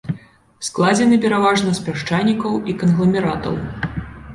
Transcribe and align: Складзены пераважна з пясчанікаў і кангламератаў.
Складзены 0.67 1.19
пераважна 1.27 1.75
з 1.75 1.85
пясчанікаў 1.91 2.59
і 2.69 2.79
кангламератаў. 2.85 3.65